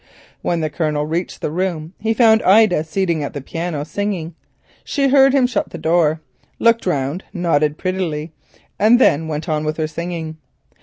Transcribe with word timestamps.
When 0.41 0.61
the 0.61 0.69
Colonel 0.71 1.05
reached 1.05 1.41
the 1.41 1.51
room, 1.51 1.93
he 1.99 2.11
found 2.15 2.41
Ida 2.41 2.83
seated 2.83 3.21
at 3.21 3.33
the 3.33 3.39
piano, 3.41 3.83
singing. 3.85 4.33
She 4.83 5.09
heard 5.09 5.31
him 5.31 5.45
shut 5.45 5.69
the 5.69 5.77
door, 5.77 6.21
looked 6.57 6.87
round, 6.87 7.23
nodded 7.33 7.77
prettily, 7.77 8.31
and 8.79 8.97
then 8.97 9.27
went 9.27 9.47
on 9.47 9.63
with 9.63 9.77
her 9.77 9.85
singing. 9.85 10.37